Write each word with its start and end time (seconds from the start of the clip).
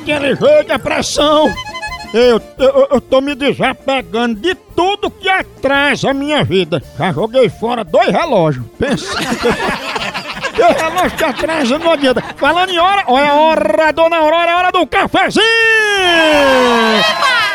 daquele 0.00 0.34
jeito, 0.34 0.72
a 0.72 0.78
pressão. 0.78 1.52
Eu, 2.12 2.42
eu, 2.58 2.88
eu 2.90 3.00
tô 3.00 3.20
me 3.20 3.34
desapegando 3.36 4.40
de 4.40 4.54
tudo 4.54 5.10
que 5.10 5.28
atrasa 5.28 6.10
a 6.10 6.14
minha 6.14 6.42
vida. 6.42 6.82
Já 6.98 7.12
joguei 7.12 7.48
fora 7.48 7.84
dois 7.84 8.08
relógios. 8.08 8.64
Pensa. 8.78 9.06
dois 10.56 10.76
relógios 10.76 11.12
que 11.12 11.24
atrasam 11.24 11.78
não 11.78 11.92
adianta. 11.92 12.22
Falando 12.36 12.70
em 12.70 12.78
hora, 12.78 13.04
olha 13.06 13.30
a 13.30 13.34
hora, 13.34 13.92
dona 13.92 14.16
Aurora, 14.16 14.50
é 14.50 14.56
hora 14.56 14.72
do 14.72 14.86
cafezinho! 14.86 15.44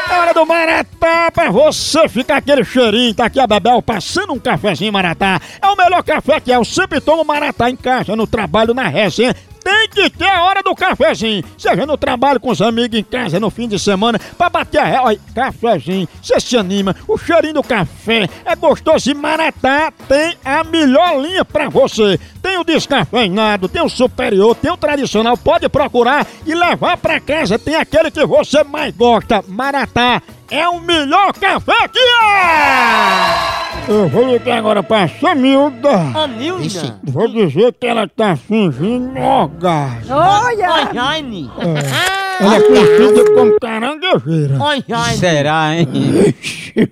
É 0.08 0.18
hora 0.18 0.34
do 0.34 0.46
Maratá 0.46 1.32
pra 1.34 1.52
você 1.52 2.08
ficar 2.08 2.38
aquele 2.38 2.64
cheirinho. 2.64 3.14
Tá 3.14 3.26
aqui 3.26 3.40
a 3.40 3.48
Bebel 3.48 3.82
passando 3.82 4.32
um 4.32 4.40
cafezinho 4.40 4.94
Maratá. 4.94 5.42
É 5.62 5.68
o 5.68 5.76
melhor 5.76 6.02
café 6.04 6.40
que 6.40 6.54
é. 6.54 6.56
Eu 6.56 6.64
sempre 6.64 7.02
tomo 7.02 7.26
Maratá 7.26 7.70
em 7.70 7.76
casa, 7.76 8.16
no 8.16 8.26
trabalho, 8.26 8.74
na 8.74 8.88
resenha. 8.88 9.36
Tem 9.66 9.90
que 9.90 10.12
ter 10.12 10.30
a 10.30 10.44
hora 10.44 10.62
do 10.62 10.76
cafezinho. 10.76 11.44
Seja 11.58 11.88
no 11.88 11.98
trabalho 11.98 12.40
com 12.40 12.52
os 12.52 12.62
amigos, 12.62 13.00
em 13.00 13.04
casa, 13.04 13.40
no 13.40 13.50
fim 13.50 13.68
de 13.68 13.80
semana, 13.80 14.20
pra 14.38 14.48
bater 14.48 14.78
a 14.78 14.86
ré. 14.86 15.00
Olha, 15.02 15.20
cafezinho, 15.34 16.08
você 16.22 16.40
se 16.40 16.56
anima. 16.56 16.96
O 17.08 17.18
cheirinho 17.18 17.56
do 17.56 17.64
café 17.64 18.30
é 18.46 18.56
gostoso. 18.56 19.10
E 19.10 19.16
Maratá 19.16 19.92
tem 20.08 20.38
a 20.46 20.64
melhor 20.64 21.20
linha 21.20 21.44
pra 21.44 21.68
você. 21.68 22.20
Tem 22.44 22.60
o 22.60 22.64
descafeinado, 22.64 23.68
tem 23.68 23.82
o 23.82 23.90
superior, 23.90 24.56
tem 24.56 24.72
o 24.72 24.78
tradicional. 24.78 25.36
Pode 25.36 25.68
procurar 25.68 26.28
e 26.46 26.54
levar 26.54 26.96
pra 26.98 27.20
casa. 27.20 27.58
Tem 27.58 27.74
aquele 27.74 28.12
que 28.12 28.24
você 28.24 28.64
mais 28.64 28.96
gosta. 28.96 29.44
Maratá 29.48 30.22
é 30.52 30.70
o 30.70 30.80
melhor 30.80 31.34
café 31.34 31.88
que 31.88 31.98
é! 31.98 33.55
Eu 33.88 34.08
vou 34.10 34.26
ligar 34.28 34.58
agora 34.58 34.82
pra 34.82 35.08
Samilda. 35.08 35.92
A 36.16 36.28
Nilda. 36.28 37.00
Vou 37.04 37.28
dizer 37.28 37.74
que 37.74 37.86
ela 37.86 38.08
tá 38.08 38.36
fingindo 38.36 39.20
orgasmo. 39.20 40.16
Olha! 40.16 40.92
Jaime. 40.94 41.52
Ela 42.40 42.56
é 42.58 42.62
conhecida 42.62 43.34
como 43.34 43.60
caranguejeira. 43.60 44.58
Será, 45.18 45.76
hein? 45.76 45.88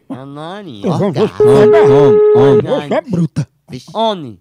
Anani. 0.09 0.83
Eu 0.85 0.97
vou 0.97 1.11
ver 1.11 1.29
se 1.29 1.43
Homem, 1.43 1.81
ela 1.81 1.93
homem, 2.37 2.71
homem. 2.71 2.87
Você 2.87 2.93
é 2.93 3.01
bruta. 3.01 3.47
Oni. 3.93 4.39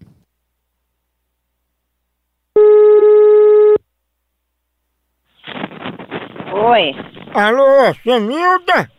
Oi. 6.55 6.94
Alô, 7.34 7.94
Samilda? 8.05 8.91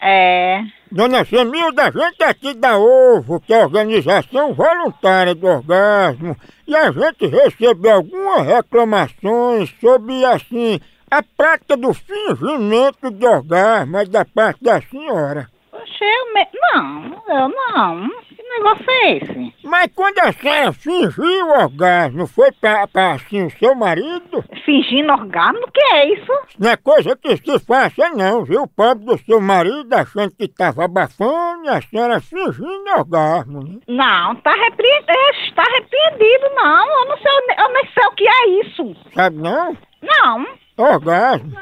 É. 0.00 0.60
Dona 0.92 1.24
Samilda, 1.24 1.84
a 1.84 1.90
gente 1.92 2.22
aqui 2.24 2.52
da 2.52 2.76
OVO, 2.76 3.40
que 3.40 3.52
é 3.52 3.60
a 3.60 3.64
Organização 3.64 4.52
Voluntária 4.52 5.36
do 5.36 5.46
Orgasmo, 5.46 6.36
e 6.66 6.74
a 6.74 6.90
gente 6.90 7.26
recebeu 7.26 7.94
algumas 7.94 8.44
reclamações 8.44 9.72
sobre, 9.80 10.24
assim, 10.24 10.80
a 11.08 11.22
prática 11.22 11.76
do 11.76 11.94
fingimento 11.94 13.08
de 13.08 13.24
orgasmo 13.24 13.98
é 13.98 14.04
da 14.04 14.24
parte 14.24 14.64
da 14.64 14.80
senhora. 14.82 15.48
Eu 15.72 16.34
me... 16.34 16.46
Não, 16.74 17.22
eu 17.28 17.48
não. 17.48 18.10
Negócio 18.50 18.84
é 18.90 19.16
esse? 19.16 19.54
Mas 19.64 19.92
quando 19.94 20.18
a 20.18 20.32
senhora 20.32 20.72
fingiu 20.72 21.46
o 21.46 21.62
orgasmo, 21.62 22.26
foi 22.26 22.50
pra, 22.52 22.86
pra 22.88 23.12
assim, 23.12 23.46
o 23.46 23.50
seu 23.50 23.74
marido? 23.76 24.44
Fingindo 24.64 25.12
orgasmo? 25.12 25.60
O 25.60 25.70
que 25.70 25.80
é 25.94 26.12
isso? 26.14 26.32
Não 26.58 26.70
é 26.70 26.76
coisa 26.76 27.16
que 27.16 27.36
se 27.36 27.58
faça 27.60 28.10
não, 28.10 28.44
viu? 28.44 28.62
O 28.62 28.68
pobre 28.68 29.04
do 29.04 29.16
seu 29.18 29.40
marido 29.40 29.92
achando 29.94 30.32
que 30.36 30.48
tava 30.48 30.84
abafando 30.84 31.64
e 31.64 31.68
a 31.68 31.80
senhora 31.80 32.20
fingindo 32.20 32.90
orgasmo, 32.96 33.62
né? 33.62 33.78
Não, 33.86 34.34
tá 34.36 34.52
repreendido. 34.52 35.12
Tá 35.54 35.62
repreendido, 35.72 36.50
não. 36.54 37.00
Eu 37.00 37.08
não 37.08 37.18
sei, 37.18 37.32
eu 37.58 37.72
nem 37.72 37.86
sei 37.94 38.04
o 38.04 38.12
que 38.12 38.28
é 38.28 38.48
isso. 38.60 38.96
Sabe 39.14 39.36
não? 39.36 39.76
Não. 40.02 40.46
Orgasmo. 40.76 41.52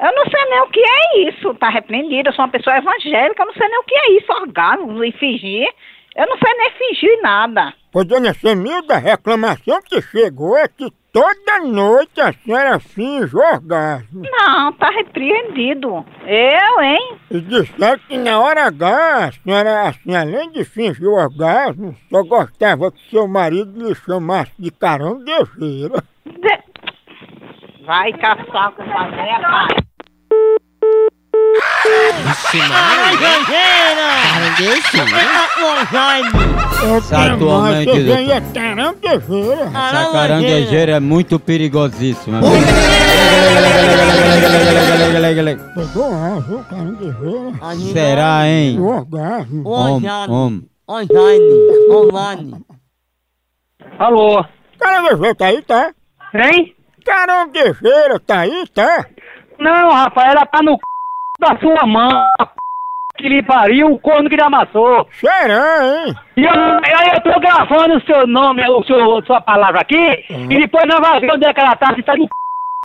Eu 0.00 0.14
não 0.14 0.24
sei 0.30 0.44
nem 0.48 0.60
o 0.60 0.68
que 0.68 0.80
é 0.80 1.28
isso. 1.28 1.54
Tá 1.54 1.68
repreendido. 1.68 2.28
Eu 2.28 2.32
sou 2.32 2.44
uma 2.44 2.50
pessoa 2.52 2.76
evangélica. 2.76 3.42
Eu 3.42 3.46
não 3.46 3.54
sei 3.54 3.68
nem 3.68 3.78
o 3.78 3.84
que 3.84 3.94
é 3.94 4.12
isso, 4.12 4.32
orgasmo 4.32 5.04
e 5.04 5.12
fingir. 5.12 5.68
Eu 6.18 6.26
não 6.26 6.36
sei 6.36 6.52
nem 6.54 6.70
fingir 6.72 7.22
nada. 7.22 7.72
Ô, 7.94 8.02
dona 8.02 8.34
Semilda, 8.34 8.94
a 8.96 8.98
reclamação 8.98 9.80
que 9.82 10.02
chegou 10.02 10.56
é 10.58 10.66
que 10.66 10.90
toda 11.12 11.60
noite 11.64 12.20
a 12.20 12.32
senhora 12.32 12.80
finge 12.80 13.36
orgasmo. 13.36 14.22
Não, 14.28 14.72
tá 14.72 14.90
repreendido. 14.90 16.04
Eu, 16.26 16.82
hein? 16.82 17.16
E 17.30 17.40
disseram 17.40 18.00
que 18.08 18.16
na 18.18 18.40
hora 18.40 18.66
H, 18.66 19.26
a 19.26 19.32
senhora, 19.32 19.82
assim, 19.88 20.16
além 20.16 20.50
de 20.50 20.64
fingir 20.64 21.06
o 21.06 21.14
orgasmo, 21.14 21.94
só 22.10 22.22
gostava 22.24 22.90
que 22.90 23.10
seu 23.10 23.28
marido 23.28 23.86
lhe 23.88 23.94
chamasse 23.94 24.52
de 24.58 24.72
caranguejeira. 24.72 26.02
De- 26.26 26.68
Vai 27.86 28.12
caçar 28.14 28.72
com 28.72 28.82
essa 28.82 28.98
Oi, 35.60 35.86
Jaime. 35.92 36.28
Atualmente, 37.32 37.90
Você 37.90 38.04
doutor. 38.04 38.30
é 38.30 38.40
caranguejeira. 38.52 39.64
Essa 39.64 40.12
caranguejeira 40.12 40.92
é 40.92 41.00
muito 41.00 41.38
perigosíssima. 41.40 42.40
Pegou 45.74 46.12
a, 46.12 46.40
viu, 46.40 46.64
caranguejeira? 46.64 47.52
Será, 47.92 48.46
hein? 48.48 48.78
O 48.80 48.86
orgasmo. 48.86 49.68
Oi, 49.68 49.90
Homem, 49.90 50.00
Jaime. 50.08 50.32
homem. 50.32 50.62
Oi, 50.88 51.06
Jaime. 51.12 51.90
Online. 51.90 52.54
Alô? 53.98 54.44
Caranguejeira 54.78 55.34
tá 55.34 55.46
aí, 55.46 55.62
tá? 55.62 55.92
Hein? 56.34 56.74
Caranguejeira 57.04 58.20
tá 58.20 58.40
aí, 58.40 58.64
tá? 58.74 59.06
Não, 59.58 59.90
rapaz, 59.90 60.32
ela 60.34 60.46
tá 60.46 60.62
no 60.62 60.72
c... 60.72 60.78
da 61.40 61.58
sua 61.58 61.86
mão. 61.86 62.10
Que 63.18 63.28
lhe 63.28 63.42
pariu, 63.42 63.88
o 63.88 63.98
corno 63.98 64.30
que 64.30 64.36
lhe 64.36 64.42
amassou. 64.42 65.08
Será, 65.10 65.80
hein? 65.82 66.14
E 66.36 66.44
eu, 66.44 66.52
aí 66.52 67.10
eu 67.14 67.20
tô 67.20 67.40
gravando 67.40 67.96
o 67.96 68.00
seu 68.02 68.28
nome, 68.28 68.62
o 68.70 68.84
seu, 68.84 69.20
sua 69.26 69.40
palavra 69.40 69.80
aqui, 69.80 70.24
e 70.30 70.56
depois 70.56 70.86
nós 70.86 71.00
vamos 71.00 71.20
ver 71.20 71.32
onde 71.32 71.44
é 71.44 71.52
que 71.52 71.58
ela 71.58 71.74
tá, 71.74 71.92
se 71.96 72.02
tá 72.04 72.14
no 72.16 72.22
c... 72.22 72.30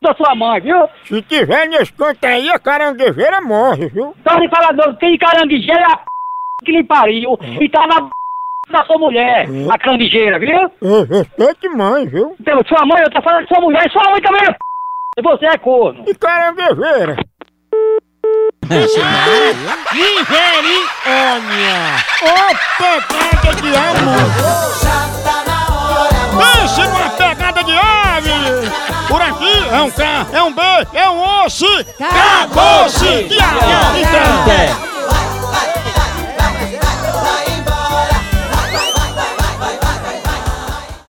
da 0.01 0.15
sua 0.15 0.33
mãe, 0.33 0.59
viu? 0.59 0.89
Se 1.03 1.21
tiver 1.21 1.67
nesse 1.67 1.93
canto 1.93 2.25
aí, 2.25 2.49
a 2.49 2.57
caranguejeira 2.57 3.41
morre, 3.41 3.89
viu? 3.89 4.15
Então 4.19 4.39
de 4.39 4.49
falador, 4.49 4.97
quem 4.97 5.15
caranguejeira 5.19 5.81
é 5.81 5.85
a 5.85 5.97
p... 5.97 6.03
que 6.65 6.71
lhe 6.71 6.83
pariu, 6.83 7.37
e 7.61 7.69
tá 7.69 7.85
na 7.85 8.01
p... 8.01 8.09
da 8.71 8.83
sua 8.85 8.97
mulher, 8.97 9.45
a 9.71 9.77
caranguejeira, 9.77 10.39
viu? 10.39 10.71
Eu 10.81 11.05
respeite 11.05 11.69
mãe, 11.69 12.07
viu? 12.07 12.35
Então, 12.39 12.59
sua 12.67 12.83
mãe, 12.87 13.03
eu 13.03 13.11
tô 13.11 13.21
falando 13.21 13.43
de 13.43 13.49
sua 13.49 13.61
mulher, 13.61 13.87
sua 13.91 14.09
mãe 14.09 14.19
também 14.19 14.41
é 14.47 14.51
p... 14.51 14.57
e 15.19 15.21
você 15.21 15.45
é 15.45 15.57
corno. 15.59 16.03
E 16.07 16.15
caranguejeira? 16.15 17.17
Nigeriônia. 18.69 20.35
Ô, 22.21 22.25
pegada 22.77 23.61
de 23.61 23.75
amor! 23.75 24.27
Pense 26.37 26.81
numa 26.81 27.09
pegada 27.11 27.63
de 27.63 27.73
ave! 27.77 28.31
Por 29.07 29.21
aqui 29.21 29.67
é 29.71 29.81
um 29.81 29.91
K, 29.91 30.27
é 30.31 30.43
um 30.43 30.53
B, 30.53 30.61
é 30.93 31.09
um 31.09 31.45
osso! 31.45 31.65
Acabou-se! 31.99 33.27
Até. 33.39 34.32